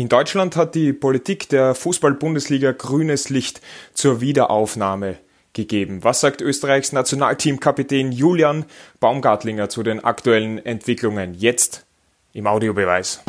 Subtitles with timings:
[0.00, 3.60] In Deutschland hat die Politik der Fußball-Bundesliga grünes Licht
[3.94, 5.18] zur Wiederaufnahme
[5.54, 6.04] gegeben.
[6.04, 8.64] Was sagt Österreichs Nationalteamkapitän Julian
[9.00, 11.84] Baumgartlinger zu den aktuellen Entwicklungen jetzt
[12.32, 13.24] im Audiobeweis?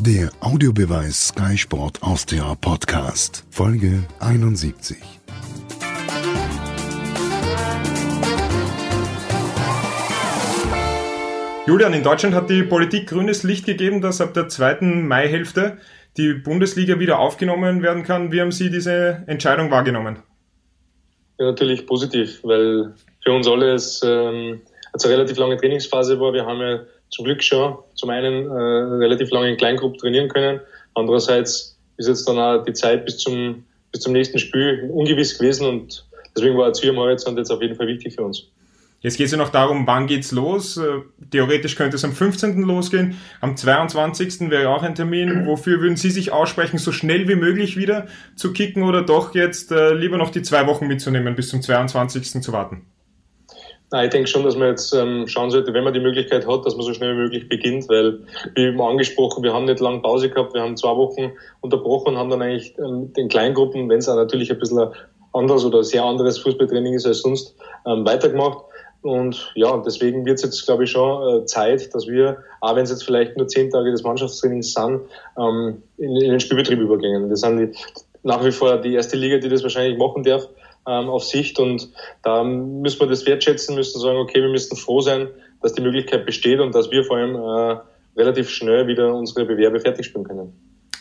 [0.00, 4.96] Der Audiobeweis Sky Sport Austria Podcast, Folge 71.
[11.66, 15.78] Julian, in Deutschland hat die Politik grünes Licht gegeben, dass ab der zweiten Maihälfte
[16.18, 18.30] die Bundesliga wieder aufgenommen werden kann.
[18.32, 20.18] Wie haben Sie diese Entscheidung wahrgenommen?
[21.38, 24.60] Ja, natürlich positiv, weil für uns alle es ähm,
[24.92, 26.34] eine relativ lange Trainingsphase war.
[26.34, 28.52] Wir haben ja zum Glück schon zum einen äh,
[29.02, 30.60] relativ lange in Kleingruppen trainieren können.
[30.94, 35.66] Andererseits ist jetzt dann auch die Zeit bis zum, bis zum nächsten Spiel ungewiss gewesen
[35.66, 38.50] und deswegen war jetzt hier am Horizont jetzt auf jeden Fall wichtig für uns.
[39.04, 40.78] Jetzt geht es ja noch darum, wann geht's los?
[40.78, 42.62] Äh, theoretisch könnte es am 15.
[42.62, 43.18] losgehen.
[43.42, 44.48] Am 22.
[44.48, 45.44] wäre auch ein Termin.
[45.46, 49.70] Wofür würden Sie sich aussprechen, so schnell wie möglich wieder zu kicken oder doch jetzt
[49.72, 52.42] äh, lieber noch die zwei Wochen mitzunehmen, bis zum 22.
[52.42, 52.86] zu warten?
[53.92, 56.64] Nein, ich denke schon, dass man jetzt ähm, schauen sollte, wenn man die Möglichkeit hat,
[56.64, 58.20] dass man so schnell wie möglich beginnt, weil,
[58.54, 62.18] wie eben angesprochen, wir haben nicht lange Pause gehabt, wir haben zwei Wochen unterbrochen und
[62.18, 64.88] haben dann eigentlich ähm, den Kleingruppen, wenn es auch natürlich ein bisschen
[65.34, 67.54] anders oder sehr anderes Fußballtraining ist als sonst,
[67.86, 68.64] ähm, weitergemacht.
[69.04, 72.84] Und ja, deswegen wird es jetzt, glaube ich, schon äh, Zeit, dass wir, auch wenn
[72.84, 75.02] es jetzt vielleicht nur zehn Tage des Mannschaftstrainings sind,
[75.38, 77.28] ähm, in, in, den Spielbetrieb übergehen.
[77.28, 77.78] Wir sind die,
[78.22, 80.48] nach wie vor die erste Liga, die das wahrscheinlich machen darf,
[80.88, 81.58] ähm, auf Sicht.
[81.58, 81.90] Und
[82.22, 85.28] da müssen wir das wertschätzen, müssen sagen, okay, wir müssen froh sein,
[85.60, 87.80] dass die Möglichkeit besteht und dass wir vor allem äh,
[88.16, 90.52] relativ schnell wieder unsere Bewerbe fertig spielen können.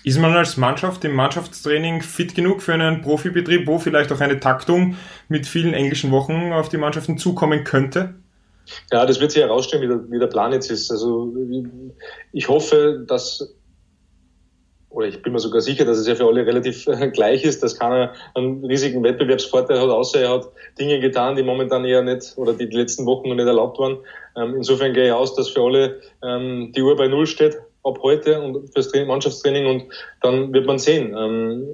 [0.03, 4.39] Ist man als Mannschaft im Mannschaftstraining fit genug für einen Profibetrieb, wo vielleicht auch eine
[4.39, 4.97] Taktung
[5.29, 8.15] mit vielen englischen Wochen auf die Mannschaften zukommen könnte?
[8.91, 10.91] Ja, das wird sich herausstellen, wie der, wie der Plan jetzt ist.
[10.91, 11.33] Also
[12.33, 13.55] ich hoffe, dass
[14.89, 17.79] oder ich bin mir sogar sicher, dass es ja für alle relativ gleich ist, dass
[17.79, 22.53] keiner einen riesigen Wettbewerbsvorteil hat, außer er hat Dinge getan, die momentan eher nicht oder
[22.53, 23.97] die, die letzten Wochen noch nicht erlaubt waren.
[24.35, 27.99] Ähm, insofern gehe ich aus, dass für alle ähm, die Uhr bei Null steht ab
[28.01, 29.83] heute und fürs Mannschaftstraining und
[30.21, 31.15] dann wird man sehen.
[31.17, 31.67] Ähm,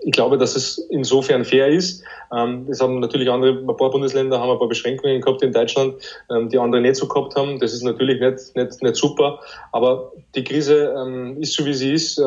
[0.00, 2.04] ich glaube, dass es insofern fair ist.
[2.36, 5.94] Ähm, es haben natürlich andere, ein paar Bundesländer haben ein paar Beschränkungen gehabt in Deutschland,
[6.30, 7.58] ähm, die andere nicht so gehabt haben.
[7.58, 9.40] Das ist natürlich nicht, nicht, nicht super.
[9.72, 12.20] Aber die Krise ist so, wie sie ist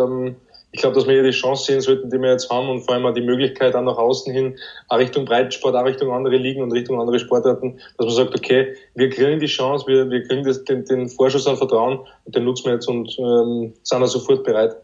[0.71, 2.93] ich glaube, dass wir hier die Chance sehen sollten, die wir jetzt haben und vor
[2.93, 4.55] allem auch die Möglichkeit auch nach außen hin,
[4.87, 8.75] auch Richtung Breitensport, auch Richtung andere Ligen und Richtung andere Sportarten, dass man sagt, okay,
[8.93, 12.43] wir kriegen die Chance, wir, wir kriegen das, den, den Vorschuss an Vertrauen und den
[12.43, 14.75] nutzen wir jetzt und ähm, sind auch sofort bereit.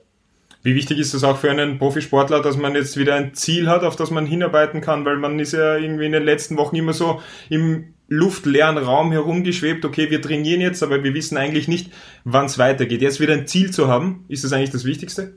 [0.63, 3.84] Wie wichtig ist das auch für einen Profisportler, dass man jetzt wieder ein Ziel hat,
[3.84, 6.94] auf das man hinarbeiten kann, weil man ist ja irgendwie in den letzten Wochen immer
[6.94, 11.91] so im luftleeren Raum herumgeschwebt, okay, wir trainieren jetzt, aber wir wissen eigentlich nicht,
[12.23, 13.03] wann es weitergeht.
[13.03, 15.35] Jetzt wieder ein Ziel zu haben, ist das eigentlich das Wichtigste?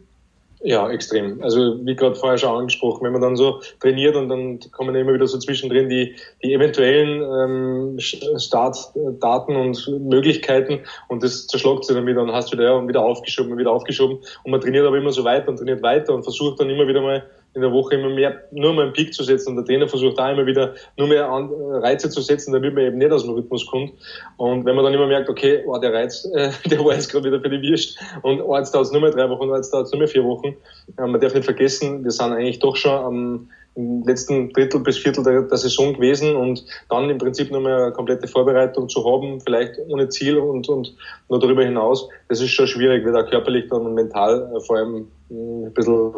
[0.60, 1.40] Ja, extrem.
[1.40, 5.14] Also wie gerade vorher schon angesprochen, wenn man dann so trainiert und dann kommen immer
[5.14, 12.06] wieder so zwischendrin die, die eventuellen ähm, Startdaten und Möglichkeiten und das zerschlagt sich dann
[12.06, 15.22] wieder und hast wieder, ja, wieder aufgeschoben, wieder aufgeschoben und man trainiert aber immer so
[15.22, 17.24] weiter und trainiert weiter und versucht dann immer wieder mal
[17.54, 19.50] in der Woche immer mehr, nur mal einen Peak zu setzen.
[19.50, 22.98] Und der Trainer versucht da immer wieder nur mehr Reize zu setzen, damit man eben
[22.98, 23.92] nicht aus dem Rhythmus kommt.
[24.36, 27.24] Und wenn man dann immer merkt, okay, oh, der Reiz, äh, der war jetzt gerade
[27.24, 29.72] wieder für die Wirst und oh, jetzt dauert es nur mehr drei Wochen, oh, jetzt
[29.72, 30.56] dauert es nur mehr vier Wochen.
[30.98, 33.48] Äh, man darf nicht vergessen, wir sind eigentlich doch schon am
[33.78, 37.76] im letzten Drittel bis Viertel der, der, Saison gewesen und dann im Prinzip nur mehr
[37.76, 40.96] eine komplette Vorbereitung zu haben, vielleicht ohne Ziel und, und
[41.28, 45.06] nur darüber hinaus, das ist schon schwierig, wird auch körperlich dann mental äh, vor allem
[45.28, 46.12] hm, ein bisschen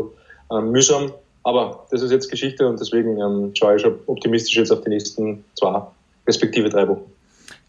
[0.53, 1.13] ähm, mühsam.
[1.43, 5.45] Aber das ist jetzt Geschichte und deswegen ähm, schaue ich optimistisch jetzt auf die nächsten
[5.55, 5.83] zwei,
[6.27, 7.11] respektive drei Wochen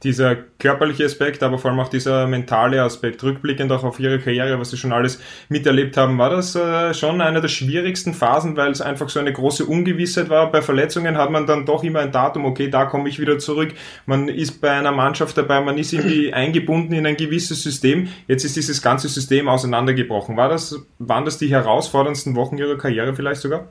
[0.03, 4.59] dieser körperliche Aspekt, aber vor allem auch dieser mentale Aspekt, rückblickend auch auf Ihre Karriere,
[4.59, 8.71] was Sie schon alles miterlebt haben, war das äh, schon eine der schwierigsten Phasen, weil
[8.71, 10.51] es einfach so eine große Ungewissheit war.
[10.51, 13.73] Bei Verletzungen hat man dann doch immer ein Datum, okay, da komme ich wieder zurück.
[14.05, 18.07] Man ist bei einer Mannschaft dabei, man ist irgendwie eingebunden in ein gewisses System.
[18.27, 20.35] Jetzt ist dieses ganze System auseinandergebrochen.
[20.37, 23.69] War das, waren das die herausforderndsten Wochen Ihrer Karriere vielleicht sogar?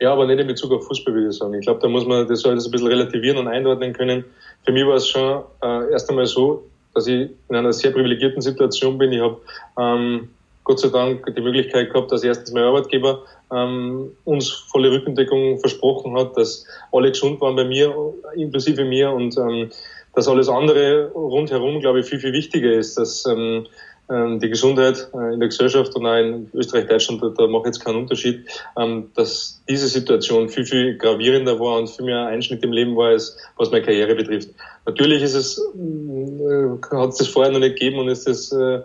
[0.00, 1.54] Ja, aber nicht in Bezug auf Fußball, würde ich sagen.
[1.54, 4.24] Ich glaube, da muss man das alles ein bisschen relativieren und einordnen können.
[4.64, 6.62] Für mich war es schon äh, erst einmal so,
[6.94, 9.12] dass ich in einer sehr privilegierten Situation bin.
[9.12, 9.40] Ich habe
[9.78, 10.28] ähm,
[10.62, 16.16] Gott sei Dank die Möglichkeit gehabt, dass erstens mein Arbeitgeber ähm, uns volle Rückendeckung versprochen
[16.16, 17.94] hat, dass alle gesund waren bei mir,
[18.36, 19.70] inklusive mir und ähm,
[20.14, 23.66] dass alles andere rundherum, glaube ich, viel, viel wichtiger ist, dass ähm,
[24.08, 27.84] die Gesundheit äh, in der Gesellschaft und auch in Österreich, Deutschland, da, da macht jetzt
[27.84, 28.46] keinen Unterschied,
[28.78, 33.08] ähm, dass diese Situation viel, viel gravierender war und viel mehr Einschnitt im Leben war,
[33.08, 34.48] als was meine Karriere betrifft.
[34.86, 38.80] Natürlich ist es, äh, hat es das vorher noch nicht gegeben und ist das äh,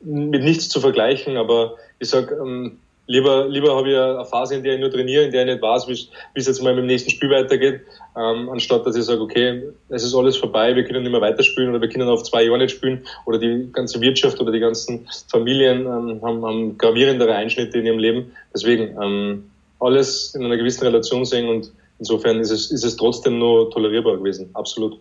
[0.00, 4.62] mit nichts zu vergleichen, aber ich sag, ähm, Lieber, lieber habe ich eine Phase, in
[4.62, 6.86] der ich nur trainiere, in der ich nicht weiß, wie es jetzt mal mit dem
[6.86, 7.82] nächsten Spiel weitergeht,
[8.16, 11.68] ähm, anstatt dass ich sage, okay, es ist alles vorbei, wir können nicht mehr weiterspielen
[11.68, 15.06] oder wir können auf zwei Jahre nicht spielen oder die ganze Wirtschaft oder die ganzen
[15.28, 18.32] Familien ähm, haben, haben gravierendere Einschnitte in ihrem Leben.
[18.54, 23.38] Deswegen ähm, alles in einer gewissen Relation sehen und insofern ist es, ist es trotzdem
[23.38, 24.98] nur tolerierbar gewesen, absolut.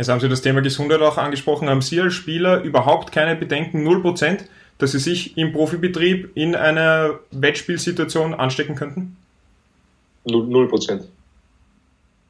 [0.00, 1.68] Jetzt haben Sie das Thema Gesundheit auch angesprochen.
[1.68, 4.38] Haben Sie als Spieler überhaupt keine Bedenken, 0%?
[4.80, 9.16] dass sie sich im Profibetrieb in einer Wettspielsituation anstecken könnten?
[10.24, 11.04] Null Prozent.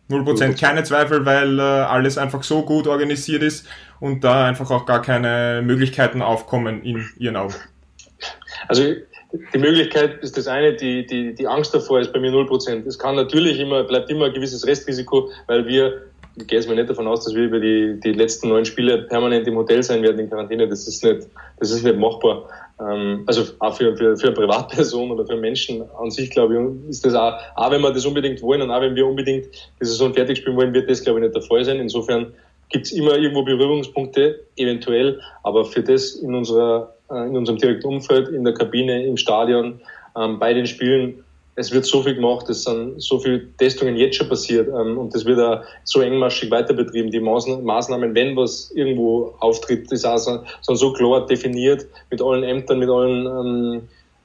[0.08, 3.66] Null Prozent, keine Zweifel, weil äh, alles einfach so gut organisiert ist
[4.00, 7.54] und da einfach auch gar keine Möglichkeiten aufkommen in Ihren Augen.
[8.66, 8.82] Also
[9.54, 12.84] die Möglichkeit ist das eine, die, die, die Angst davor ist bei mir null Prozent.
[12.86, 16.02] Es kann natürlich immer, bleibt immer ein gewisses Restrisiko, weil wir
[16.46, 19.46] gehe jetzt mal nicht davon aus, dass wir über die, die letzten neun Spiele permanent
[19.46, 20.68] im Hotel sein werden in Quarantäne.
[20.68, 21.26] Das ist nicht,
[21.58, 22.48] das ist nicht machbar.
[22.80, 26.90] Ähm, also auch für, für, für eine Privatperson oder für Menschen an sich, glaube ich,
[26.90, 29.46] ist das auch, auch wenn wir das unbedingt wollen und auch wenn wir unbedingt
[29.80, 31.78] die Saison fertig spielen wollen, wird das, glaube ich, nicht der Fall sein.
[31.78, 32.32] Insofern
[32.70, 37.86] gibt es immer irgendwo Berührungspunkte, eventuell, aber für das in unserer, äh, in unserem direkten
[37.86, 39.80] Umfeld, in der Kabine, im Stadion,
[40.16, 41.24] ähm, bei den Spielen,
[41.56, 45.14] es wird so viel gemacht, es sind so viele Testungen jetzt schon passiert ähm, und
[45.14, 47.10] das wird auch so engmaschig weiter betrieben.
[47.10, 52.44] Die Maßnahmen, wenn was irgendwo auftritt, ist auch so, sind so klar definiert mit allen
[52.44, 53.82] Ämtern, mit allen, ähm,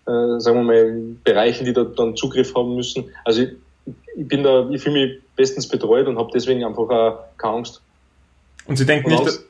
[0.07, 3.06] äh, sagen wir mal, Bereichen, die da dann Zugriff haben müssen.
[3.24, 3.50] Also ich,
[4.16, 7.81] ich bin da, ich fühle mich bestens betreut und habe deswegen einfach auch keine Angst.
[8.68, 9.45] Und Sie denken und nicht, Angst,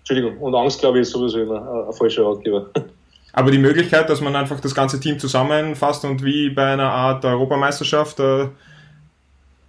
[0.00, 2.70] Entschuldigung, und Angst, glaube ich, ist sowieso immer ein falscher Ratgeber.
[3.32, 7.24] Aber die Möglichkeit, dass man einfach das ganze Team zusammenfasst und wie bei einer Art
[7.24, 8.48] Europameisterschaft äh,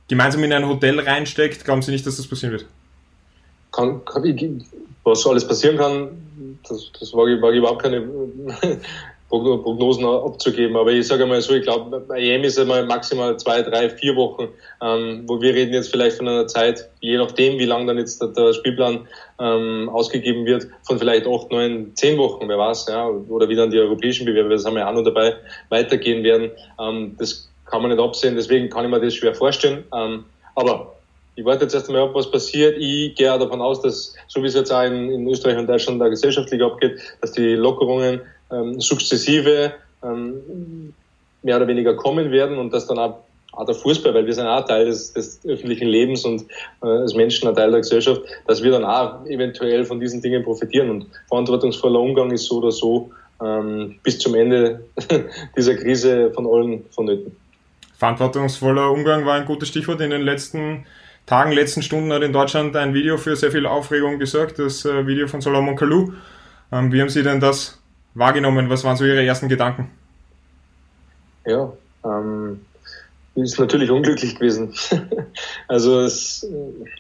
[0.10, 2.66] gemeinsam in ein Hotel reinsteckt, glauben Sie nicht, dass das passieren wird?
[3.72, 4.66] Kann, kann,
[5.04, 6.10] was alles passieren kann,
[6.68, 8.08] das, das ich, wage ich überhaupt keine
[9.40, 10.76] Prognosen abzugeben.
[10.76, 14.16] Aber ich sage mal so, ich glaube, bei EM ist einmal maximal zwei, drei, vier
[14.16, 14.50] Wochen,
[14.82, 18.22] ähm, wo wir reden jetzt vielleicht von einer Zeit, je nachdem, wie lang dann jetzt
[18.22, 19.08] der, der Spielplan
[19.40, 23.72] ähm, ausgegeben wird, von vielleicht acht, neun, zehn Wochen, wer weiß, ja, oder wie dann
[23.72, 25.34] die europäischen Bewerbe, das haben wir auch noch dabei,
[25.70, 26.52] weitergehen werden.
[26.80, 29.84] Ähm, das kann man nicht absehen, deswegen kann ich mir das schwer vorstellen.
[29.96, 30.26] Ähm,
[30.56, 30.94] aber
[31.36, 32.78] ich warte jetzt erst einmal ab, was passiert.
[32.78, 35.68] Ich gehe auch davon aus, dass, so wie es jetzt auch in, in Österreich und
[35.68, 38.22] Deutschland da gesellschaftlich abgeht, dass die Lockerungen
[38.54, 39.74] ähm, sukzessive
[40.04, 40.94] ähm,
[41.42, 43.20] mehr oder weniger kommen werden und dass dann auch,
[43.52, 46.44] auch der Fußball, weil wir sind auch Teil des, des öffentlichen Lebens und
[46.82, 50.44] äh, als Menschen ein Teil der Gesellschaft, dass wir dann auch eventuell von diesen Dingen
[50.44, 50.90] profitieren.
[50.90, 53.12] Und verantwortungsvoller Umgang ist so oder so
[53.42, 54.84] ähm, bis zum Ende
[55.58, 57.36] dieser Krise von allen vonnöten.
[57.98, 60.02] Verantwortungsvoller Umgang war ein gutes Stichwort.
[60.02, 60.86] In den letzten
[61.26, 65.08] Tagen, letzten Stunden hat in Deutschland ein Video für sehr viel Aufregung gesorgt, das äh,
[65.08, 66.12] Video von Solomon Kalou.
[66.72, 67.80] Ähm, wie haben Sie denn das
[68.14, 68.70] wahrgenommen?
[68.70, 69.90] Was waren so Ihre ersten Gedanken?
[71.46, 71.72] Ja,
[72.06, 72.62] ähm,
[73.36, 74.74] ist natürlich unglücklich gewesen.
[75.68, 76.48] also es,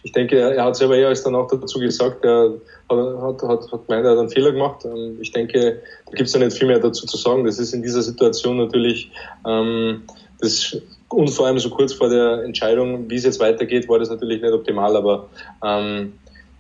[0.01, 2.53] ich denke, er hat selber eher dann auch dazu gesagt, er
[2.89, 4.83] hat, hat, hat gemeint, er hat einen Fehler gemacht.
[4.85, 7.45] Ähm, ich denke, da gibt es ja nicht viel mehr dazu zu sagen.
[7.45, 9.11] Das ist in dieser Situation natürlich
[9.45, 10.03] ähm,
[10.39, 10.75] das
[11.13, 14.41] und vor allem so kurz vor der Entscheidung, wie es jetzt weitergeht, war das natürlich
[14.41, 14.95] nicht optimal.
[14.95, 15.29] Aber
[15.63, 16.13] ähm,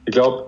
[0.05, 0.45] ich glaube,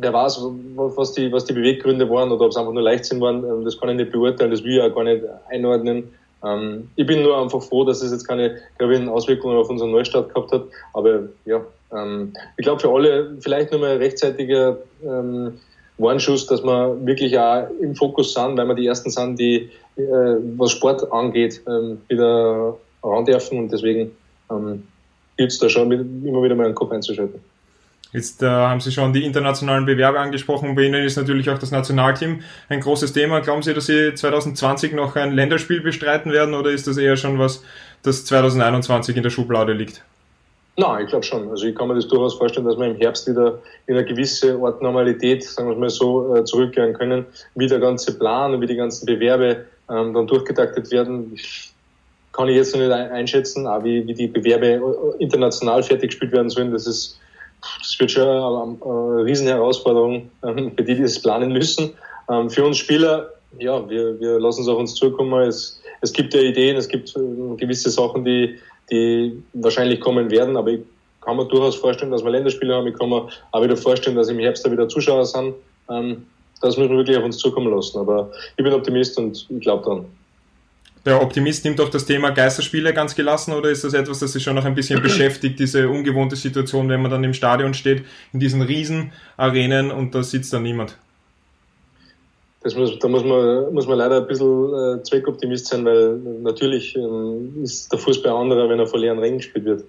[0.00, 0.40] wer weiß,
[0.76, 3.78] was die, was die Beweggründe waren oder ob es einfach nur Leichtsinn waren, ähm, das
[3.78, 6.10] kann ich nicht beurteilen, das will ich auch gar nicht einordnen.
[6.44, 10.32] Ähm, ich bin nur einfach froh, dass es jetzt keine gravierenden Auswirkungen auf unseren Neustart
[10.32, 10.64] gehabt hat.
[10.94, 11.60] Aber ja,
[11.92, 15.58] ähm, ich glaube für alle vielleicht nochmal rechtzeitiger ähm,
[15.98, 20.36] Warnschuss, dass wir wirklich auch im Fokus sind, weil wir die ersten sind, die, äh,
[20.56, 24.12] was Sport angeht, ähm, wieder ranwerfen und deswegen
[24.50, 24.84] ähm,
[25.36, 27.40] gilt es da schon mit, immer wieder mal einen Kopf einzuschalten.
[28.12, 30.74] Jetzt äh, haben Sie schon die internationalen Bewerbe angesprochen.
[30.74, 33.40] Bei Ihnen ist natürlich auch das Nationalteam ein großes Thema.
[33.40, 37.38] Glauben Sie, dass Sie 2020 noch ein Länderspiel bestreiten werden oder ist das eher schon
[37.38, 37.62] was,
[38.02, 40.02] das 2021 in der Schublade liegt?
[40.78, 41.50] Nein, ich glaube schon.
[41.50, 44.58] Also ich kann mir das durchaus vorstellen, dass wir im Herbst wieder in eine gewisse
[44.62, 48.66] Art Normalität, sagen wir mal so, äh, zurückkehren können, wie der ganze Plan und wie
[48.66, 51.36] die ganzen Bewerbe ähm, dann durchgetaktet werden.
[52.32, 56.30] Kann ich jetzt noch nicht einschätzen, aber wie, wie die Bewerbe äh, international fertig gespielt
[56.30, 57.18] werden sollen, das ist
[57.80, 61.90] das wird schon eine, Riesenherausforderung, ähm, für die, die das planen müssen.
[62.30, 65.42] Ähm, für uns Spieler, ja, wir, wir lassen es auf uns zukommen.
[65.42, 68.58] Es, es gibt ja Ideen, es gibt äh, gewisse Sachen, die,
[68.90, 70.80] die wahrscheinlich kommen werden, aber ich
[71.20, 72.86] kann mir durchaus vorstellen, dass wir Länderspiele haben.
[72.86, 75.54] Ich kann mir auch wieder vorstellen, dass im Herbst da wieder Zuschauer sind.
[75.90, 76.24] Ähm,
[76.60, 77.98] das müssen wir wirklich auf uns zukommen lassen.
[77.98, 80.06] Aber ich bin Optimist und ich glaube daran.
[81.08, 84.42] Der Optimist nimmt doch das Thema Geisterspiele ganz gelassen oder ist das etwas, das sich
[84.42, 88.40] schon noch ein bisschen beschäftigt, diese ungewohnte Situation, wenn man dann im Stadion steht, in
[88.40, 90.98] diesen Riesenarenen und da sitzt dann niemand?
[92.62, 96.94] Das muss, da muss man, muss man leider ein bisschen äh, Zweckoptimist sein, weil natürlich
[96.94, 99.84] ähm, ist der Fußball anderer, wenn er vor leeren Rängen gespielt wird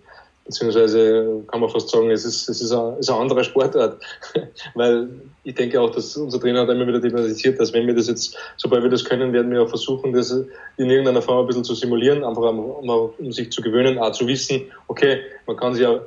[0.49, 4.01] beziehungsweise kann man fast sagen, es ist, es ist, ein, ist ein anderer Sportart,
[4.73, 5.07] weil
[5.43, 8.35] ich denke auch, dass unser Trainer hat immer wieder thematisiert, dass wenn wir das jetzt,
[8.57, 11.75] sobald wir das können, werden wir auch versuchen, das in irgendeiner Form ein bisschen zu
[11.75, 15.99] simulieren, einfach um, um sich zu gewöhnen, auch zu wissen, okay, man kann sich ja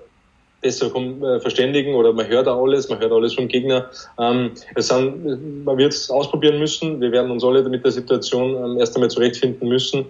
[0.60, 3.90] besser äh, verständigen oder man hört auch alles, man hört alles vom Gegner.
[4.18, 7.00] Ähm, es sind, man wird es ausprobieren müssen.
[7.00, 10.06] Wir werden uns alle mit der Situation ähm, erst einmal zurechtfinden müssen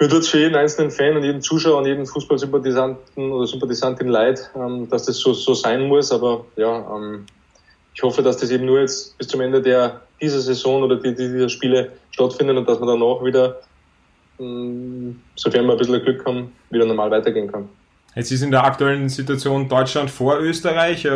[0.00, 4.08] mir tut es für jeden einzelnen Fan und jeden Zuschauer und jeden Fußballsympathisanten oder Sympathisantin
[4.08, 6.12] leid, ähm, dass das so, so sein muss.
[6.12, 7.26] Aber ja, ähm,
[7.94, 11.14] ich hoffe, dass das eben nur jetzt bis zum Ende der dieser Saison oder die,
[11.14, 13.60] die, dieser Spiele stattfindet und dass man danach wieder,
[14.38, 17.68] ähm, sofern wir ein bisschen Glück haben, wieder normal weitergehen kann.
[18.14, 21.06] Jetzt ist in der aktuellen Situation Deutschland vor Österreich.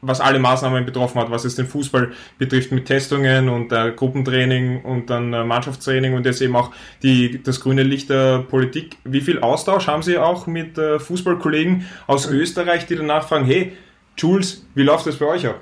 [0.00, 4.82] Was alle Maßnahmen betroffen hat, was es den Fußball betrifft mit Testungen und äh, Gruppentraining
[4.82, 6.70] und dann äh, Mannschaftstraining und jetzt eben auch
[7.02, 8.96] die, das grüne Licht der Politik.
[9.04, 13.72] Wie viel Austausch haben Sie auch mit äh, Fußballkollegen aus Österreich, die danach fragen, hey,
[14.16, 15.60] Jules, wie läuft das bei euch ab?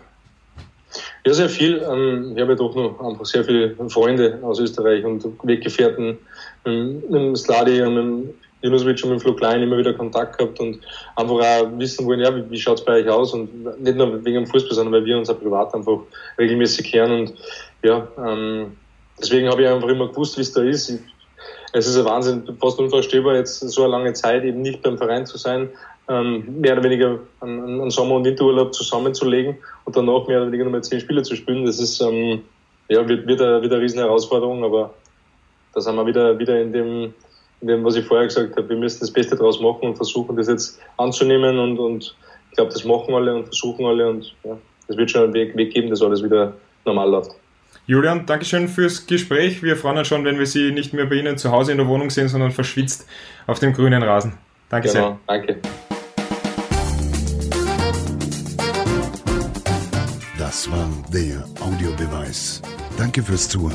[1.24, 1.78] Ja, sehr viel.
[1.78, 6.18] Ähm, ich habe ja doch noch einfach sehr viele Freunde aus Österreich und Weggefährten
[6.64, 10.80] ähm, Sladi und mit Junosovic und mit Flo Klein immer wieder Kontakt gehabt und
[11.14, 14.24] einfach auch wissen wollen, ja, wie, wie schaut es bei euch aus und nicht nur
[14.24, 15.98] wegen dem Fußball, sondern weil wir uns auch privat einfach
[16.38, 17.34] regelmäßig kehren und
[17.82, 18.76] ja, ähm,
[19.20, 20.88] deswegen habe ich einfach immer gewusst, wie es da ist.
[20.88, 21.00] Ich,
[21.72, 25.26] es ist ein Wahnsinn, fast unvorstellbar, jetzt so eine lange Zeit eben nicht beim Verein
[25.26, 25.68] zu sein,
[26.08, 30.64] ähm, mehr oder weniger einen, einen Sommer- und Winterurlaub zusammenzulegen und danach mehr oder weniger
[30.64, 31.66] nochmal zehn Spiele zu spielen.
[31.66, 32.42] Das ist, ähm,
[32.88, 34.94] ja, wird, wird, eine, wird eine riesen Herausforderung, aber
[35.74, 37.14] da sind wir wieder, wieder in dem,
[37.60, 40.78] was ich vorher gesagt habe, wir müssen das Beste daraus machen und versuchen, das jetzt
[40.96, 42.16] anzunehmen und, und
[42.50, 44.56] ich glaube, das machen alle und versuchen alle und ja,
[44.88, 46.52] es wird schon einen Weg, Weg geben, dass alles wieder
[46.84, 47.32] normal läuft.
[47.86, 49.62] Julian, Dankeschön fürs Gespräch.
[49.62, 51.86] Wir freuen uns schon, wenn wir Sie nicht mehr bei Ihnen zu Hause in der
[51.86, 53.06] Wohnung sehen, sondern verschwitzt
[53.46, 54.34] auf dem grünen Rasen.
[54.68, 55.18] Danke genau, sehr.
[55.26, 55.56] Danke.
[60.36, 62.60] Das war der Audiobeweis.
[62.98, 63.74] Danke fürs Zuhören.